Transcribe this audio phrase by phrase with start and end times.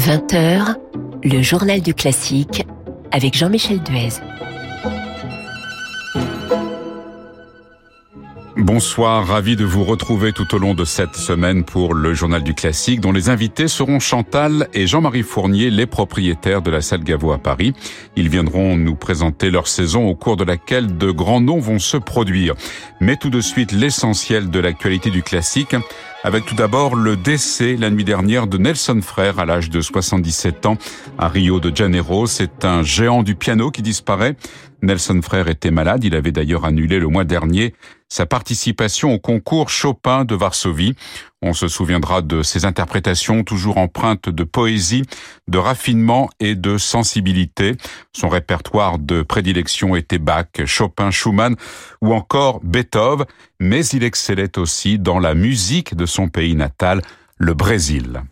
[0.00, 0.76] 20h,
[1.24, 2.66] le journal du classique
[3.12, 4.08] avec Jean-Michel Duez.
[8.72, 12.54] Bonsoir, ravi de vous retrouver tout au long de cette semaine pour le journal du
[12.54, 17.32] classique dont les invités seront Chantal et Jean-Marie Fournier, les propriétaires de la salle Gaveau
[17.32, 17.72] à Paris.
[18.14, 21.96] Ils viendront nous présenter leur saison au cours de laquelle de grands noms vont se
[21.96, 22.54] produire.
[23.00, 25.74] Mais tout de suite l'essentiel de l'actualité du classique
[26.22, 30.66] avec tout d'abord le décès la nuit dernière de Nelson Frère à l'âge de 77
[30.66, 30.76] ans
[31.18, 32.26] à Rio de Janeiro.
[32.26, 34.36] C'est un géant du piano qui disparaît.
[34.82, 37.74] Nelson Frère était malade, il avait d'ailleurs annulé le mois dernier
[38.10, 40.94] sa participation au concours Chopin de Varsovie.
[41.40, 45.04] On se souviendra de ses interprétations toujours empreintes de poésie,
[45.48, 47.76] de raffinement et de sensibilité.
[48.12, 51.56] Son répertoire de prédilection était Bach, Chopin, Schumann
[52.02, 53.24] ou encore Beethoven,
[53.60, 57.00] mais il excellait aussi dans la musique de son pays natal,
[57.38, 58.22] le Brésil.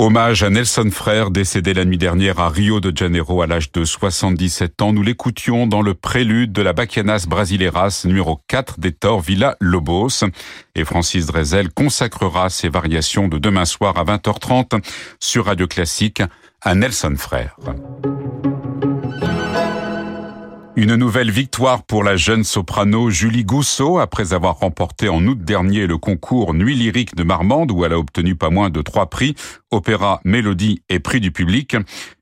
[0.00, 3.84] Hommage à Nelson Frère, décédé la nuit dernière à Rio de Janeiro à l'âge de
[3.84, 4.92] 77 ans.
[4.92, 10.22] Nous l'écoutions dans le prélude de la Bachianas Brasileiras numéro 4 d'Etor Villa Lobos.
[10.76, 14.80] Et Francis Drezel consacrera ses variations de demain soir à 20h30
[15.18, 16.22] sur Radio Classique
[16.62, 17.56] à Nelson Frère.
[20.80, 25.88] Une nouvelle victoire pour la jeune soprano Julie Gousseau après avoir remporté en août dernier
[25.88, 29.34] le concours Nuit lyrique de Marmande où elle a obtenu pas moins de trois prix,
[29.72, 31.74] opéra, mélodie et prix du public.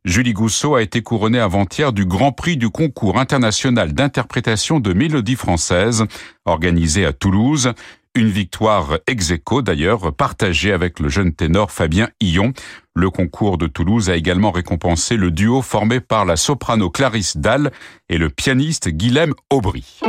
[0.06, 5.36] Julie Gousseau a été couronnée avant-hier du Grand Prix du concours international d'interprétation de mélodie
[5.36, 6.06] française
[6.46, 7.74] organisé à Toulouse.
[8.16, 12.54] Une victoire ex d'ailleurs, partagée avec le jeune ténor Fabien Hillon.
[12.94, 17.72] Le concours de Toulouse a également récompensé le duo formé par la soprano Clarisse Dalle
[18.08, 20.00] et le pianiste Guilhem Aubry.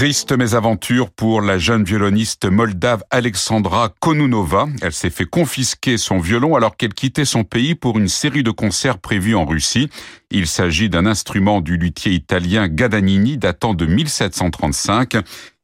[0.00, 4.66] Triste mésaventure pour la jeune violoniste moldave Alexandra Konunova.
[4.80, 8.50] Elle s'est fait confisquer son violon alors qu'elle quittait son pays pour une série de
[8.50, 9.90] concerts prévus en Russie.
[10.30, 15.18] Il s'agit d'un instrument du luthier italien Gadanini datant de 1735.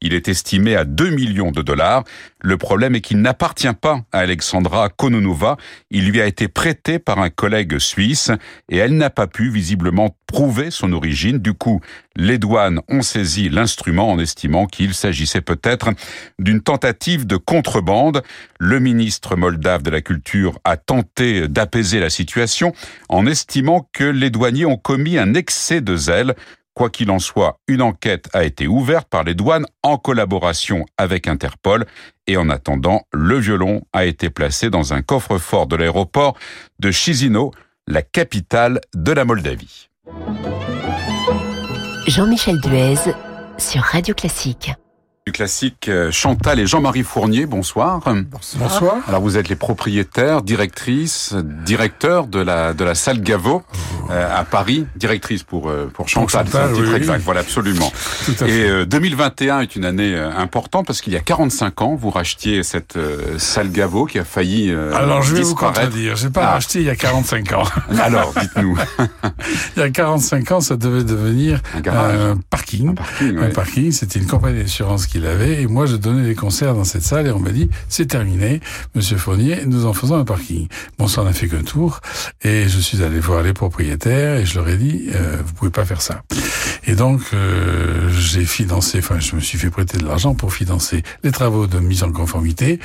[0.07, 2.05] Il est estimé à 2 millions de dollars.
[2.41, 5.57] Le problème est qu'il n'appartient pas à Alexandra Kononova.
[5.91, 8.31] Il lui a été prêté par un collègue suisse
[8.71, 11.39] et elle n'a pas pu visiblement prouver son origine.
[11.39, 11.81] Du coup,
[12.15, 15.91] les douanes ont saisi l'instrument en estimant qu'il s'agissait peut-être
[16.39, 18.23] d'une tentative de contrebande.
[18.61, 22.73] Le ministre moldave de la Culture a tenté d'apaiser la situation
[23.09, 26.37] en estimant que les douaniers ont commis un excès de zèle
[26.77, 31.27] Quoi qu'il en soit, une enquête a été ouverte par les douanes en collaboration avec
[31.27, 31.87] Interpol
[32.27, 36.37] et en attendant, le violon a été placé dans un coffre-fort de l'aéroport
[36.79, 37.51] de Chisinau,
[37.87, 39.89] la capitale de la Moldavie.
[42.07, 43.15] Jean-Michel Duez
[43.57, 44.73] sur Radio Classique
[45.27, 48.01] du classique euh, Chantal et Jean-Marie Fournier, bonsoir.
[48.59, 48.99] Bonsoir.
[49.09, 53.65] Alors vous êtes les propriétaires, directrices, directeurs de la de la salle Gaveau
[54.11, 57.93] euh, à Paris, directrice pour euh, pour Chantal, c'est un titre exact, voilà absolument.
[58.47, 62.97] et 2021 est une année importante parce qu'il y a 45 ans, vous rachetiez cette
[63.39, 66.51] salle Gaveau qui a failli Alors je vais vous contredire, j'ai pas ah.
[66.53, 67.65] racheté il y a 45 ans.
[68.01, 68.79] Alors dites-nous.
[69.77, 72.91] il y a 45 ans, ça devait devenir un, parking.
[72.91, 75.63] Un parking, un parking c'était une compagnie d'assurance qui il avait.
[75.63, 78.61] Et moi, je donnais des concerts dans cette salle et on m'a dit, c'est terminé,
[78.95, 80.69] monsieur Fournier, nous en faisons un parking.
[80.99, 82.01] Bon, ça en a fait qu'un tour.
[82.43, 85.71] Et je suis allé voir les propriétaires et je leur ai dit, euh, vous pouvez
[85.71, 86.23] pas faire ça.
[86.87, 91.03] Et donc, euh, j'ai financé, enfin, je me suis fait prêter de l'argent pour financer
[91.25, 92.79] les travaux de mise en conformité.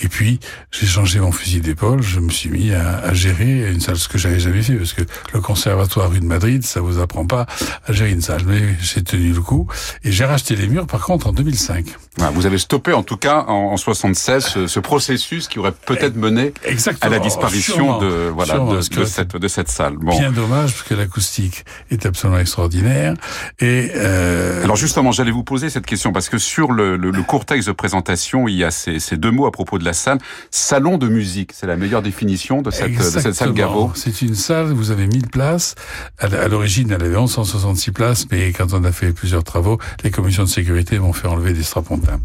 [0.00, 0.40] Et puis,
[0.72, 2.02] j'ai changé mon fusil d'épaule.
[2.02, 4.92] Je me suis mis à, à, gérer une salle, ce que j'avais jamais fait, parce
[4.92, 5.02] que
[5.32, 7.46] le conservatoire rue de Madrid, ça vous apprend pas
[7.86, 8.42] à gérer une salle.
[8.46, 9.68] Mais j'ai tenu le coup.
[10.02, 12.03] Et j'ai racheté les murs, par contre, en 2005 think.
[12.16, 16.52] Vous avez stoppé en tout cas en, en 76 ce, processus qui aurait peut-être mené
[17.00, 19.96] à la disparition de voilà de, cette de cette salle.
[19.96, 20.16] Bon.
[20.16, 23.14] Bien dommage parce que l'acoustique est absolument extraordinaire.
[23.60, 24.62] Et euh...
[24.62, 27.68] alors justement, j'allais vous poser cette question parce que sur le, le, le court texte
[27.68, 30.18] de présentation, il y a ces, ces, deux mots à propos de la salle
[30.50, 31.50] salon de musique.
[31.52, 33.92] C'est la meilleure définition de cette, de cette salle Gaveau.
[33.94, 34.72] C'est une salle.
[34.72, 35.74] Vous avez 1000 places.
[36.18, 40.44] À l'origine, elle avait 1166 places, mais quand on a fait plusieurs travaux, les commissions
[40.44, 41.62] de sécurité m'ont fait enlever des
[42.04, 42.20] strapontins.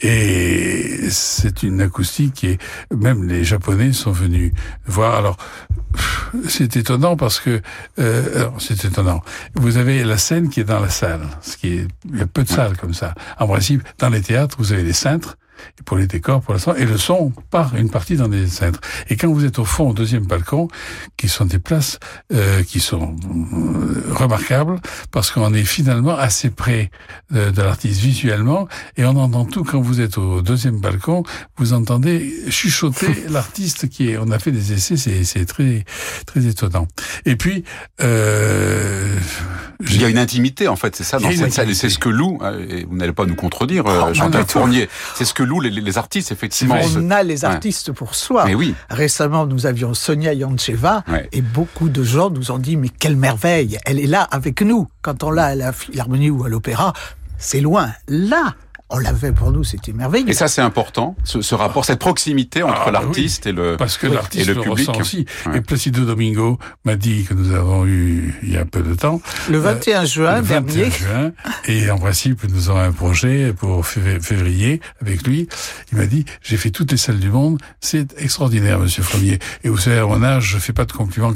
[0.00, 2.58] Et c'est une acoustique qui est,
[2.94, 4.52] même les Japonais sont venus
[4.86, 5.16] voir.
[5.16, 5.36] Alors,
[6.48, 7.60] c'est étonnant parce que,
[7.98, 9.22] euh, c'est étonnant.
[9.54, 12.26] Vous avez la scène qui est dans la salle, ce qui est, il y a
[12.26, 13.14] peu de salles comme ça.
[13.38, 15.36] En principe, dans les théâtres, vous avez les cintres,
[15.78, 18.80] et pour les décors, pour l'instant, et le son part une partie dans des centres.
[19.08, 20.68] Et quand vous êtes au fond, au deuxième balcon,
[21.16, 21.98] qui sont des places
[22.32, 26.90] euh, qui sont euh, remarquables, parce qu'on est finalement assez près
[27.30, 31.22] de, de l'artiste visuellement, et on entend tout quand vous êtes au deuxième balcon,
[31.56, 34.18] vous entendez chuchoter l'artiste qui est.
[34.18, 35.84] On a fait des essais, c'est très
[36.26, 36.86] très étonnant.
[37.24, 37.64] Et puis
[38.00, 39.16] euh,
[39.80, 41.98] il y a une intimité en fait, c'est ça dans cette salle, et c'est ce
[41.98, 45.42] que Lou, euh, et vous n'allez pas nous contredire, oh, Chantal Fournier, c'est ce que
[45.60, 46.76] les, artistes, effectivement.
[46.96, 48.44] On a les artistes pour soi.
[48.44, 48.74] Mais oui.
[48.90, 53.78] Récemment, nous avions Sonia Yoncheva et beaucoup de gens nous ont dit mais quelle merveille,
[53.84, 54.88] elle est là avec nous.
[55.02, 56.92] Quand on l'a à la Philharmonie ou à l'Opéra,
[57.38, 57.90] c'est loin.
[58.08, 58.54] Là,
[58.90, 60.30] on l'avait pour nous, c'était merveilleux.
[60.30, 64.06] Et ça, c'est important, ce, rapport, cette proximité entre ah, l'artiste et le Parce que
[64.06, 64.88] l'artiste le, le, public.
[64.88, 65.26] Ressent aussi.
[65.54, 69.20] Et Placido Domingo m'a dit que nous avons eu il y a peu de temps.
[69.50, 70.90] Le 21 euh, juin le 21 dernier.
[70.90, 71.32] juin.
[71.66, 75.48] Et en principe, nous avons un projet pour février avec lui.
[75.92, 77.60] Il m'a dit, j'ai fait toutes les salles du monde.
[77.80, 79.38] C'est extraordinaire, monsieur Fremier.
[79.64, 81.34] Et vous savez, à mon âge, je fais pas de compliments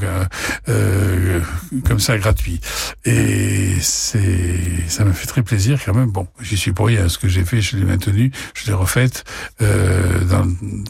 [0.69, 1.41] euh,
[1.87, 2.61] comme ça gratuit.
[3.05, 6.11] Et c'est, ça me fait très plaisir quand même.
[6.11, 9.25] Bon, j'y suis pour rien, ce que j'ai fait, je l'ai maintenu, je l'ai refaite.
[9.61, 10.21] Euh,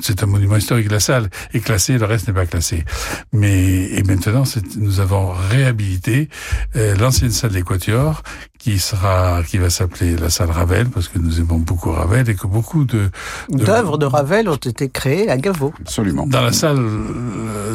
[0.00, 0.90] c'est un monument historique.
[0.90, 2.84] La salle est classée, le reste n'est pas classé.
[3.32, 4.44] Mais et maintenant,
[4.76, 6.28] nous avons réhabilité
[6.76, 8.22] euh, l'ancienne salle d'Équateur
[8.62, 12.34] qui sera, qui va s'appeler la salle Ravel, parce que nous aimons beaucoup Ravel et
[12.36, 13.10] que beaucoup de
[13.48, 15.72] d'œuvres de, Ravel ont été créées à Gaveau.
[15.80, 16.26] Absolument.
[16.28, 16.78] Dans la salle,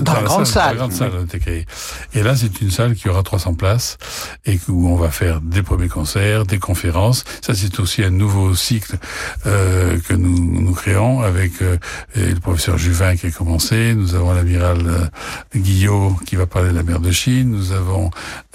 [0.02, 1.66] dans, la, grande salle, la grande salle ont été créées.
[2.14, 3.98] Et là, c'est une salle qui aura 300 places
[4.46, 7.26] et où on va faire des premiers concerts, des conférences.
[7.42, 8.98] Ça, c'est aussi un nouveau cycle
[9.46, 11.78] euh, que nous, nous créons avec euh,
[12.16, 13.94] le professeur Juvin qui a commencé.
[13.94, 15.08] Nous avons l'amiral euh,
[15.54, 17.50] Guillot qui va parler de la mer de Chine.
[17.50, 18.10] Nous avons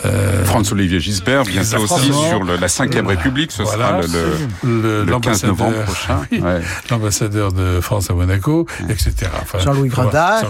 [0.05, 3.53] euh, François-Olivier Gisbert, bien ça aussi sur le, la Cinquième République.
[3.53, 6.23] Ce sera le, le, 15 novembre prochain.
[6.91, 9.31] L'ambassadeur de France à Monaco, etc.
[9.41, 10.41] Enfin, Jean-Louis Gradin,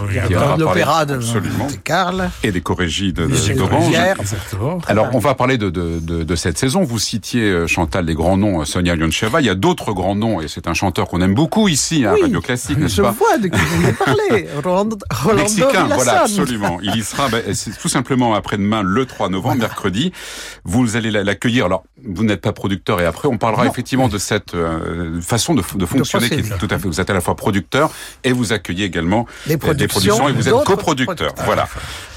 [0.58, 1.18] l'opéra de
[1.84, 2.30] Carl.
[2.42, 3.94] Et des chorégies d'Orange.
[4.86, 6.82] Alors, on va parler de, de, de, de, cette saison.
[6.82, 9.40] Vous citiez, euh, Chantal, des grands noms, euh, Sonia Lyoncheva.
[9.40, 12.12] Il y a d'autres grands noms, et c'est un chanteur qu'on aime beaucoup ici, à
[12.12, 14.48] Radio Classique, n'est-ce pas Je vois de qui vous voulez parler.
[14.64, 14.96] Rolando,
[15.34, 16.78] Mexicain, voilà, absolument.
[16.82, 17.42] Il y sera ben,
[17.80, 20.12] tout simplement après-demain, le 3 novembre, mercredi.
[20.64, 21.61] Vous allez l'accueillir.
[21.66, 25.62] Alors, vous n'êtes pas producteur, et après, on parlera effectivement de cette euh, façon de,
[25.74, 26.88] de fonctionner qui est tout à fait.
[26.88, 27.90] Vous êtes à la fois producteur
[28.24, 31.32] et vous accueillez également des productions, et vous êtes coproducteur.
[31.44, 31.68] Voilà.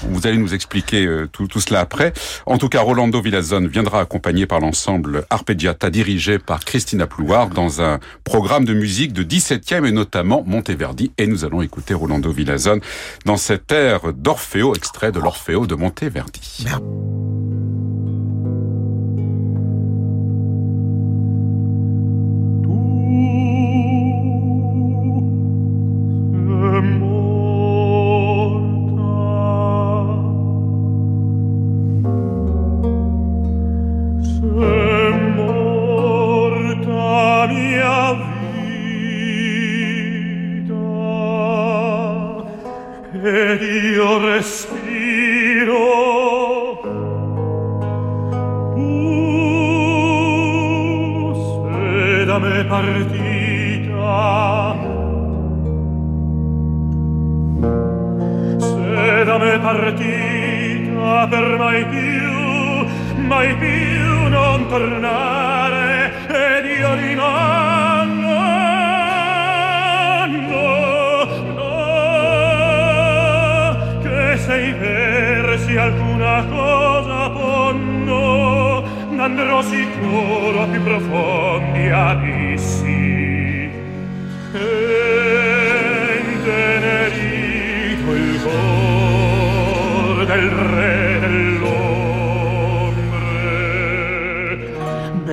[0.02, 2.12] Vous allez nous expliquer tout, tout cela après.
[2.46, 7.82] En tout cas, Rolando Villazone viendra accompagné par l'ensemble Arpeggiata dirigé par Christina Plouard dans
[7.82, 11.12] un programme de musique de 17e et notamment Monteverdi.
[11.18, 12.80] Et nous allons écouter Rolando Villazone
[13.24, 16.66] dans cette air d'Orfeo, extrait de l'Orfeo de Monteverdi.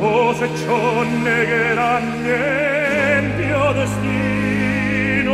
[0.00, 5.32] O se ciò negherà l'empio destino,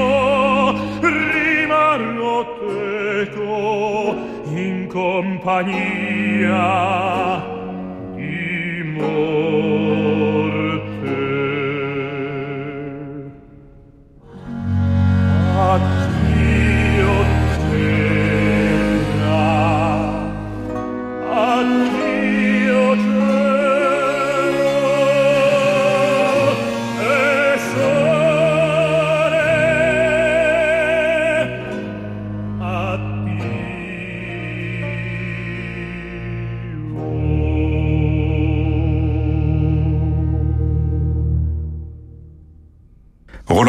[1.01, 4.15] rimarrò teco
[4.53, 6.45] in compagnia.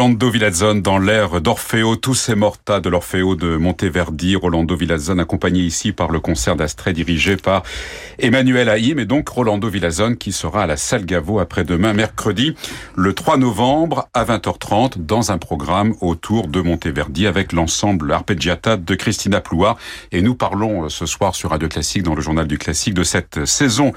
[0.06, 4.36] Rolando Villazone dans l'air d'Orfeo, tous et morta de l'Orfeo de Monteverdi.
[4.36, 7.64] Rolando Villazone accompagné ici par le concert d'Astrée dirigé par
[8.20, 12.54] Emmanuel Haïm et donc Rolando Villazone qui sera à la salle Gaveau après-demain mercredi
[12.94, 18.94] le 3 novembre à 20h30 dans un programme autour de Monteverdi avec l'ensemble Arpeggiata de
[18.94, 19.76] Christina Plouard
[20.12, 23.02] et nous parlons euh, ce soir sur Radio Classique dans le journal du classique de
[23.02, 23.92] cette saison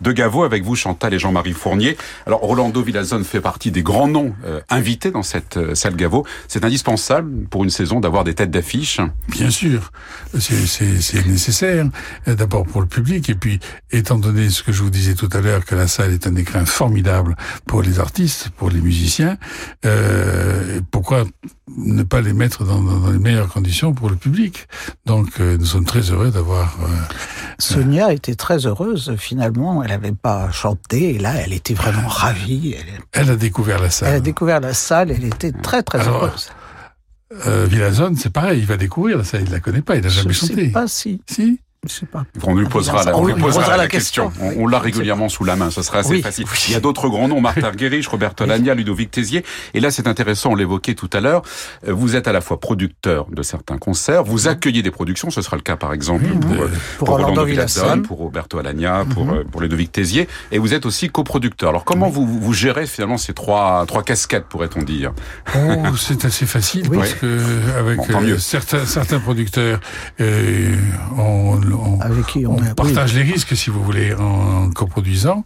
[0.00, 1.96] de Gaveau avec vous Chantal et Jean-Marie Fournier.
[2.26, 6.26] Alors Rolando Villazone fait partie des grands noms euh, invités dans cette euh, salle Gaveau.
[6.48, 9.92] C'est indispensable pour une saison d'avoir des têtes d'affiche Bien sûr,
[10.38, 11.86] c'est nécessaire.
[12.28, 15.28] Euh, d'abord pour le public et puis étant donné ce que je vous disais tout
[15.32, 19.36] à l'heure que la salle est un écrin formidable pour les artistes, pour les musiciens,
[19.84, 21.24] euh, pourquoi
[21.76, 24.66] ne pas les mettre dans, dans, les meilleures conditions pour le public?
[25.06, 26.76] Donc nous sommes très heureux d'avoir...
[27.58, 32.76] Sonia était très heureuse finalement elle n'avait pas chanté, et là, elle était vraiment ravie.
[33.12, 34.08] Elle, a découvert la salle.
[34.08, 36.50] Elle a découvert la salle, elle était très, très heureuse.
[37.46, 40.02] Euh, Villazone, c'est pareil, il va découvrir la salle, il ne la connaît pas, il
[40.02, 40.54] n'a jamais chanté.
[40.56, 41.22] Je sais pas si.
[41.26, 42.24] Si Je sais pas.
[42.42, 44.30] On lui posera la, on lui posera la, question.
[44.58, 46.44] On, l'a régulièrement sous la main, ce sera assez facile.
[46.68, 49.44] Il y a d'autres grands noms, Martha Argerich, Roberto Lagna, Ludovic Tézier.
[49.72, 51.40] Et là, c'est intéressant, on l'évoquait tout à l'heure.
[51.88, 55.40] Euh, vous êtes à la fois producteur de certains concerts, vous accueillez des productions, ce
[55.40, 57.46] sera le cas par exemple pour, euh, pour, pour Rolando
[58.06, 59.38] pour Roberto Alagna, pour, mhm.
[59.38, 60.28] euh, pour Ludovic Tézier.
[60.52, 61.70] Et vous êtes aussi coproducteur.
[61.70, 65.12] Alors comment vous, vous gérez finalement ces trois, trois casquettes, pourrait-on dire?
[65.54, 65.58] Oh,
[65.96, 67.38] C'est assez facile parce que
[67.78, 68.00] avec
[68.38, 69.80] certains, certains producteurs,
[70.20, 70.74] euh,
[71.16, 75.44] on, on, avec qui on, partage les risques, si vous voulez, en, coproduisant.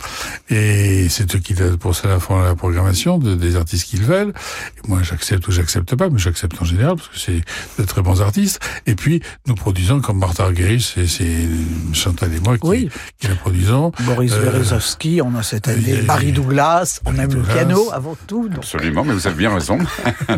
[0.50, 4.32] Et c'est eux qui, pour cela, font la programmation de, des artistes qu'ils veulent.
[4.78, 7.42] Et moi, j'accepte ou j'accepte pas, mais j'accepte en général, parce que c'est
[7.82, 8.60] de très bons artistes.
[8.86, 11.48] Et puis, nous produisons, comme Martha Argerich, c'est
[11.92, 12.88] Chantal et moi qui,
[13.18, 13.92] qui la produisons.
[14.00, 16.02] Boris euh, Berezovski, on a cette année.
[16.02, 18.48] Barry Douglas, on aime le piano avant tout.
[18.54, 19.78] Absolument, mais vous avez bien raison.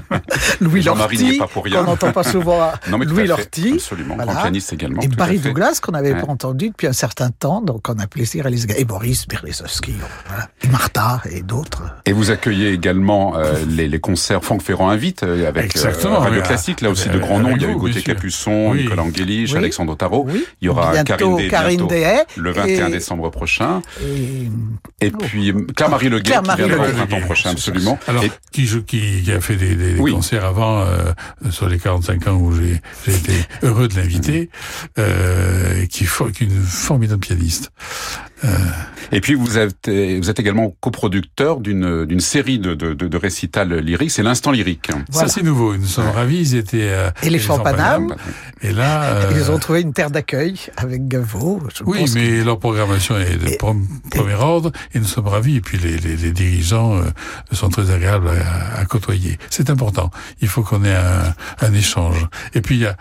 [0.61, 2.73] Louis Lorty, qu'on n'entend pas souvent.
[2.89, 3.75] non, mais Louis Lorty.
[3.75, 5.03] Absolument, grand pianiste également.
[5.03, 8.47] Et Barry Douglas, qu'on n'avait pas entendu depuis un certain temps, donc on a plaisir
[8.47, 9.27] à les Et Boris
[10.29, 10.49] voilà.
[10.63, 11.83] et Martha et d'autres.
[12.05, 16.43] Et vous accueillez également euh, les, les, concerts Franck Ferrand invite euh, avec euh, Radio
[16.43, 17.55] Classique, là aussi de grands noms.
[17.57, 20.27] Il y a eu Gauthier Capuçon, Nicolas Angelich, Alexandre Otaro.
[20.61, 21.87] Il y aura Karine, Karine
[22.37, 23.83] le 21 décembre prochain.
[25.01, 27.99] Et, puis Claire-Marie Leguet qui viendra le printemps prochain, absolument.
[28.07, 30.85] Alors, qui, qui, a fait des, des, concerts avant,
[31.51, 32.81] sur les 45 ans où j'ai
[33.13, 34.51] été heureux de l'inviter,
[34.99, 37.71] euh, qui, qui est une formidable pianiste.
[38.45, 38.49] Euh,
[39.13, 43.73] et puis vous êtes, vous êtes également coproducteur d'une d'une série de, de, de, récitals
[43.79, 44.91] lyriques, c'est l'instant lyrique.
[45.11, 48.15] Ça c'est nouveau, nous sommes ravis, ils étaient à Éléphant Paname.
[48.63, 51.63] Et là, euh, ils ont trouvé une terre d'accueil avec Gaveau.
[51.87, 55.57] oui, mais leur programmation est de premier ordre et nous sommes ravis.
[55.57, 57.05] Et puis les, les, les dirigeants euh,
[57.53, 59.39] sont très agréables à, à côtoyer.
[59.51, 60.11] C'est important.
[60.41, 62.27] Il faut qu'on ait un, un, échange.
[62.55, 62.97] Et puis il y a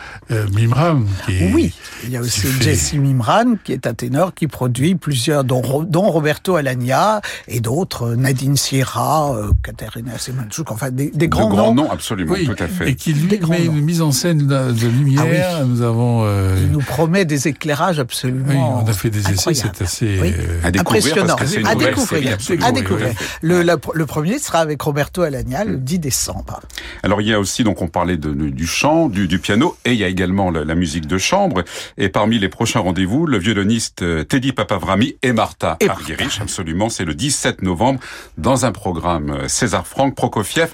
[0.54, 1.74] Mimran qui est, Oui,
[2.04, 6.10] il y a aussi Jesse Mimran qui est un ténor qui produit plusieurs dont dont
[6.10, 11.56] Roberto Alagna et d'autres, euh, Nadine Sierra, euh, Katerina Semanchuk, enfin des, des grands, de
[11.56, 11.90] grands noms.
[11.90, 12.90] absolument, oui, tout à fait.
[12.90, 15.58] Et qui lui met une mise en scène de, lumière.
[15.60, 16.24] Ah nous avons.
[16.26, 16.56] Euh...
[16.62, 18.46] Il nous promet des éclairages absolument.
[18.48, 20.34] Oui, on a fait des essais, c'est assez oui.
[20.38, 20.68] euh...
[20.80, 21.36] impressionnant.
[21.66, 22.38] à découvrir.
[22.62, 23.14] À découvrir.
[23.42, 26.62] Le, le, premier sera avec Roberto Alagna le 10 décembre.
[27.04, 29.94] Alors il y a aussi donc on parlait de, du chant, du, du, piano, et
[29.94, 31.64] il y a également la, la, musique de chambre.
[31.98, 36.90] Et parmi les prochains rendez-vous, le violoniste euh, Teddy Papavrami et Martha Argerich, absolument.
[36.90, 38.00] C'est le 17 novembre
[38.38, 40.74] dans un programme euh, César Franck, Prokofiev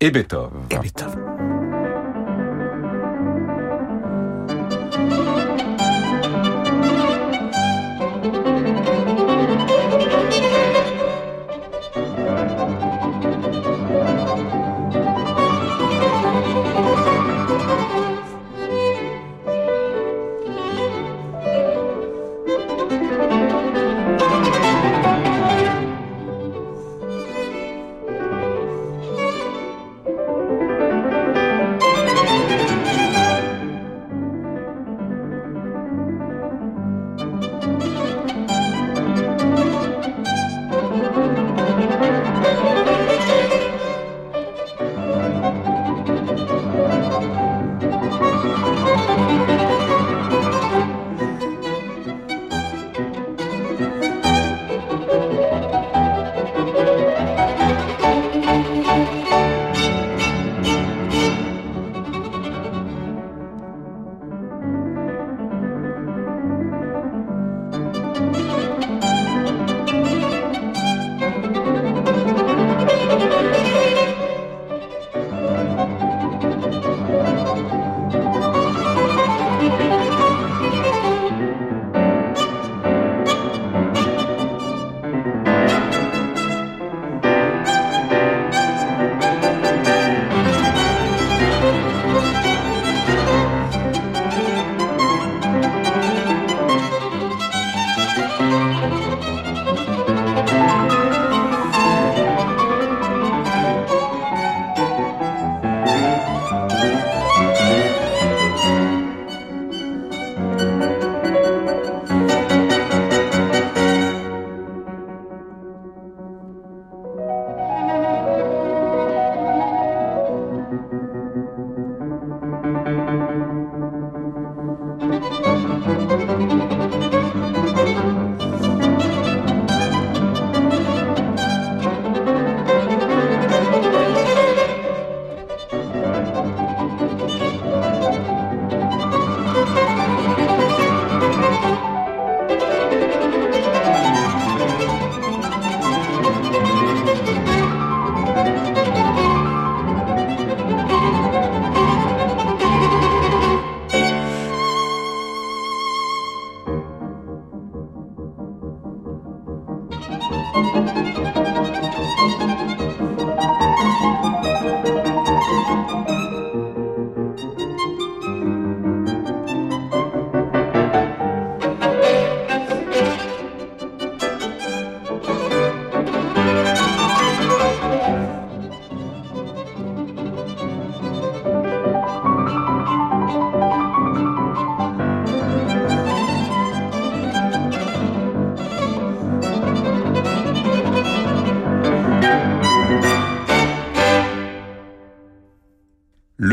[0.00, 0.62] et Beethoven.
[0.70, 1.37] Et Beethoven.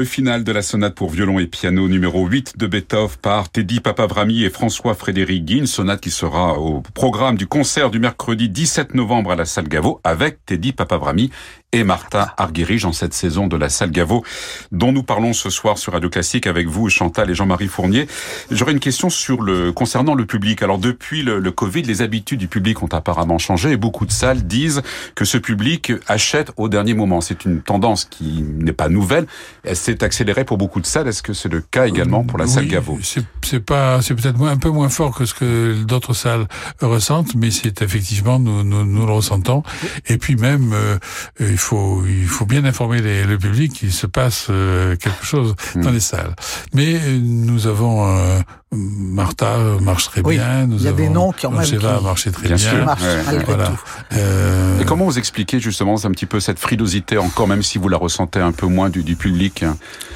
[0.05, 4.43] Final de la sonate pour violon et piano numéro 8 de Beethoven par Teddy Papavrami
[4.43, 9.31] et François-Frédéric Guy, une sonate qui sera au programme du concert du mercredi 17 novembre
[9.31, 11.31] à la salle Gaveau avec Teddy Papavrami
[11.75, 14.23] et Martha Argerich en cette saison de la salle Gaveau
[14.71, 18.07] dont nous parlons ce soir sur Radio Classique avec vous Chantal et Jean-Marie Fournier.
[18.49, 20.63] J'aurais une question sur le concernant le public.
[20.63, 24.11] Alors depuis le, le, Covid, les habitudes du public ont apparemment changé et beaucoup de
[24.13, 24.83] salles disent
[25.15, 27.19] que ce public achète au dernier moment.
[27.19, 29.27] C'est une tendance qui n'est pas nouvelle.
[29.65, 31.09] Elle s'est accélérée pour beaucoup de salles.
[31.09, 32.99] Est-ce que c'est le cas également pour la oui, salle Gaveau
[33.43, 36.47] C'est pas, c'est peut-être un peu moins fort que ce que d'autres salles
[36.81, 39.61] ressentent, mais c'est effectivement nous, nous, nous le ressentons.
[40.07, 40.97] Et puis même, euh,
[41.41, 45.55] il faut il faut bien informer les, le public qu'il se passe euh, quelque chose
[45.75, 46.35] dans les salles.
[46.73, 48.39] Mais euh, nous avons euh,
[48.75, 50.67] Martha marche très Oui, bien.
[50.67, 52.69] Nous il y a avons des noms qui ont même qui- marché très Bien bien.
[52.69, 52.85] sûr.
[52.85, 53.71] marche Ouais, Voilà.
[54.13, 57.89] Euh, Et comment vous expliquez justement un petit peu cette frilosité encore, même si vous
[57.89, 59.63] la ressentez un peu moins du, du public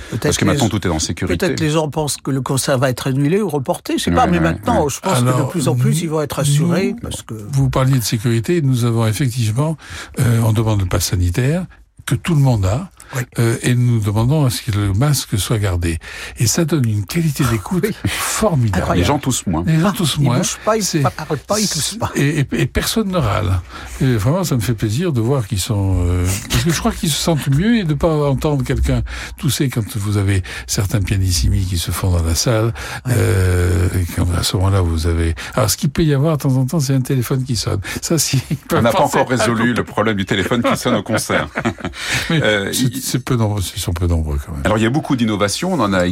[0.10, 1.38] Peut-être Parce que les- maintenant tout est en sécurité.
[1.38, 4.26] Peut-être les gens pensent que le concert va être annulé ou reporté, je sais pas,
[4.26, 4.89] Ouais, mais maintenant, ouais.
[4.89, 7.36] je pense que de plus en plus, ils vont être assurés, nous- parce que...
[7.52, 9.78] Vous parliez de sécurité, nous avons effectivement,
[10.19, 11.65] euh, on demande le pass sanitaire
[12.06, 13.22] que tout le monde a, Oui.
[13.39, 15.98] euh, et nous demandons à ce que le masque soit gardé.
[16.38, 17.95] Et ça donne une qualité d'écoute Oui.
[18.06, 18.93] formidable.
[18.95, 19.63] Les gens tous moins.
[19.65, 20.38] Les gens tous Ils moins.
[20.38, 22.12] bougent pas, ils c'est- parlent pas, ils toussent pas.
[22.15, 23.60] Et, et- et personne ne râle.
[24.02, 26.06] Et vraiment, ça me fait plaisir de voir qu'ils sont...
[26.08, 29.02] euh, parce que je crois qu'ils se sentent mieux et de pas entendre quelqu'un
[29.38, 32.74] tousser quand vous avez certains pianissimi qui se font dans la salle.
[33.08, 35.36] Euh, et quand à ce moment-là, vous avez...
[35.56, 37.80] Alors, ce qu'il peut y avoir de temps en temps, c'est un téléphone qui sonne.
[38.02, 38.41] Ça, si...
[38.52, 41.48] ils On n'a pas encore résolu le problème du téléphone qui sonne au concert.
[42.30, 44.62] Mais Euh, c'est peu nombreux, ils sont peu nombreux quand même.
[44.65, 46.12] Alors il y a beaucoup d'innovations, on en a euh,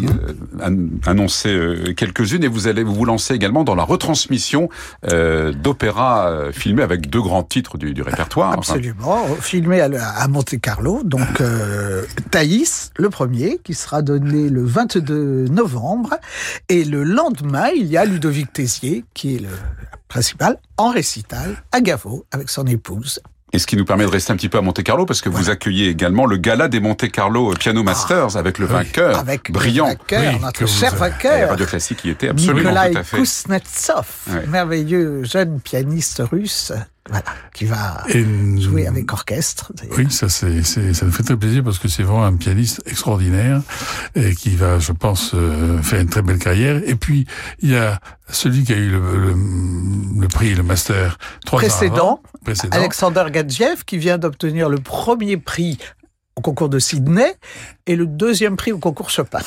[0.61, 4.69] an- annoncé euh, quelques-unes et vous allez vous lancer également dans la retransmission
[5.11, 8.53] euh, d'opéras euh, filmés avec deux grands titres du, du répertoire.
[8.53, 11.01] Absolument, filmé à, à Monte Carlo.
[11.03, 16.15] Donc, euh, Thaïs, le premier, qui sera donné le 22 novembre.
[16.69, 19.49] Et le lendemain, il y a Ludovic Tézier, qui est le
[20.07, 23.19] principal, en récital, à Gavo, avec son épouse.
[23.53, 25.29] Et ce qui nous permet de rester un petit peu à Monte Carlo parce que
[25.29, 28.73] vous accueillez également le gala des Monte Carlo Piano Masters avec le oui.
[28.73, 29.85] vainqueur Avec brillant.
[29.85, 31.49] le vainqueur, Oui, notre vous cher vainqueur.
[31.51, 33.17] Radio Classique qui était absolument Nikolai tout à fait.
[33.17, 34.45] Kuznetsov, Ouais.
[34.47, 36.73] merveilleux jeune pianiste russe,
[37.09, 39.71] voilà, qui va Et nous- jouer avec orchestre.
[39.97, 43.61] Oui, ça, c'est, ça nous fait très plaisir parce que c'est vraiment un pianiste extraordinaire
[44.15, 46.81] et qui va, je pense, euh, faire une très belle carrière.
[46.85, 47.25] Et puis,
[47.59, 49.35] il y a celui qui a eu le, le,
[50.21, 52.77] le prix, le master trois ans Précédent, avant, précédent.
[52.77, 55.77] Alexander Gadjiev, qui vient d'obtenir le premier prix
[56.35, 57.33] au concours de Sydney
[57.87, 59.39] et le deuxième prix au concours Chopin.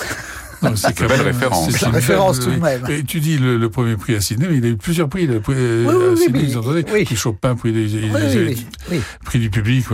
[0.76, 1.70] C'est quand Belle même- référence.
[1.70, 2.86] c'est une référence belle- tout de même.
[2.90, 5.24] Et tu dis le, le premier prix à Sydney, mais il a eu plusieurs prix.
[5.24, 7.04] Il a eu, euh, Oui, oui, à oui, Sydney, mais- ils ont donné oui.
[7.04, 9.00] prix Chopin, prix, des, Oui, des- oui, oui, oui.
[9.24, 9.86] prix du public.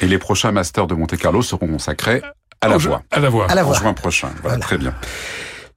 [0.00, 2.22] Et les prochains masters de Monte Carlo seront consacrés
[2.60, 3.02] à la en- voix.
[3.10, 3.46] À la voix.
[3.50, 3.78] À la En voix.
[3.78, 4.28] juin prochain.
[4.42, 4.58] Voilà, Voilà.
[4.64, 4.94] très bien.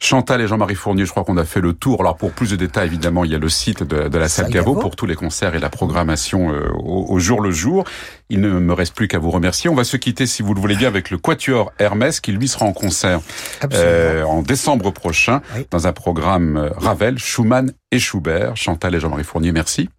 [0.03, 2.01] Chantal et Jean-Marie Fournier, je crois qu'on a fait le tour.
[2.01, 4.49] Alors pour plus de détails, évidemment, il y a le site de, de la salle
[4.51, 7.85] Gaveau pour tous les concerts et la programmation euh, au, au jour le jour.
[8.29, 9.69] Il ne me reste plus qu'à vous remercier.
[9.69, 12.49] On va se quitter, si vous le voulez bien, avec le Quatuor Hermès qui lui
[12.49, 13.21] sera en concert
[13.73, 15.65] euh, en décembre prochain Oui.
[15.71, 18.57] dans un programme euh, Ravel, Schumann et Schubert.
[18.57, 19.89] Chantal et Jean-Marie Fournier, merci.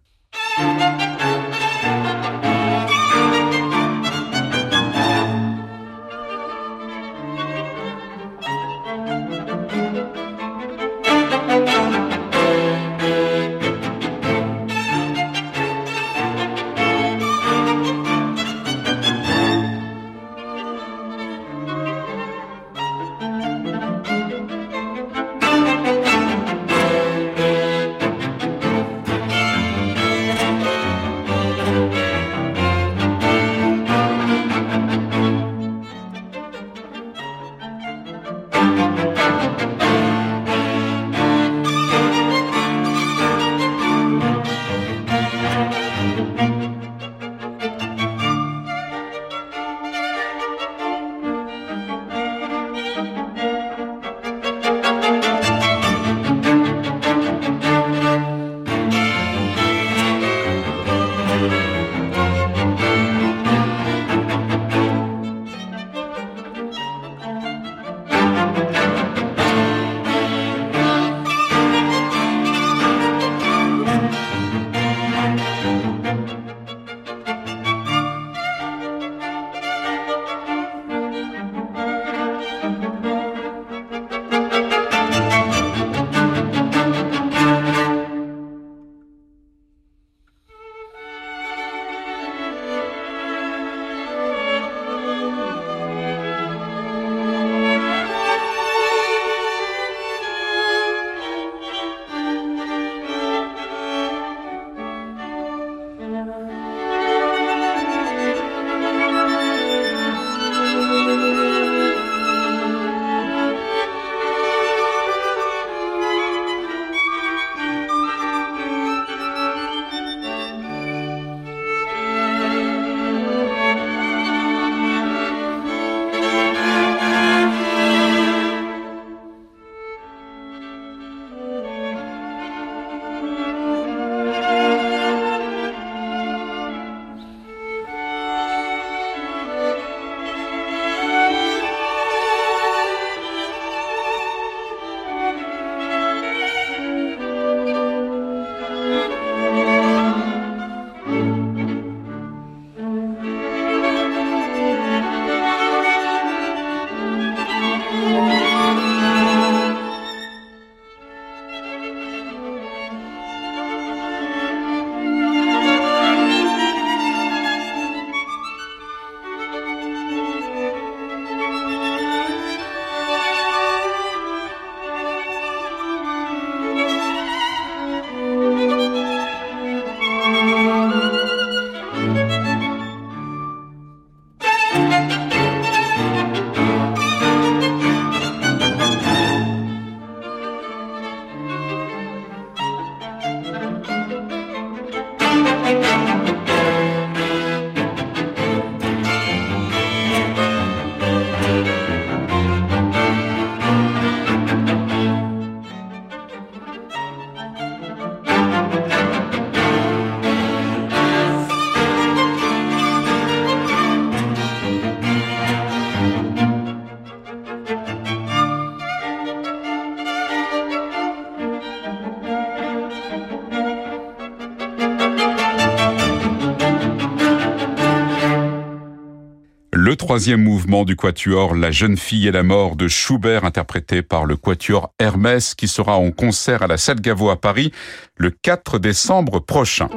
[230.15, 234.37] Troisième mouvement du quatuor La jeune fille et la mort de Schubert, interprété par le
[234.37, 237.73] quatuor Hermès, qui sera en concert à la Salle Gaveau à Paris
[238.15, 239.89] le 4 décembre prochain.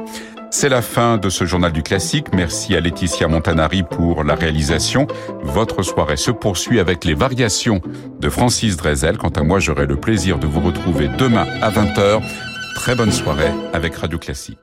[0.51, 2.33] C'est la fin de ce journal du classique.
[2.33, 5.07] Merci à Laetitia Montanari pour la réalisation.
[5.41, 7.81] Votre soirée se poursuit avec les variations
[8.19, 9.17] de Francis Drezel.
[9.17, 12.21] Quant à moi, j'aurai le plaisir de vous retrouver demain à 20h.
[12.75, 14.59] Très bonne soirée avec Radio Classique.